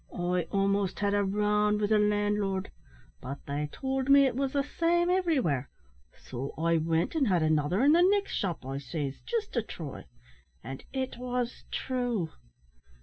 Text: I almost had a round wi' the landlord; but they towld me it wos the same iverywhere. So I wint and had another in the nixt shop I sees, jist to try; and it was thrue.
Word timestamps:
I 0.11 0.47
almost 0.49 0.97
had 0.97 1.13
a 1.13 1.23
round 1.23 1.79
wi' 1.79 1.85
the 1.85 1.99
landlord; 1.99 2.71
but 3.21 3.37
they 3.45 3.69
towld 3.71 4.09
me 4.09 4.25
it 4.25 4.35
wos 4.35 4.51
the 4.53 4.63
same 4.63 5.09
iverywhere. 5.09 5.67
So 6.17 6.55
I 6.57 6.77
wint 6.77 7.13
and 7.13 7.27
had 7.27 7.43
another 7.43 7.83
in 7.83 7.91
the 7.91 8.01
nixt 8.01 8.35
shop 8.35 8.65
I 8.65 8.79
sees, 8.79 9.21
jist 9.21 9.53
to 9.53 9.61
try; 9.61 10.05
and 10.63 10.83
it 10.91 11.19
was 11.19 11.65
thrue. 11.71 12.31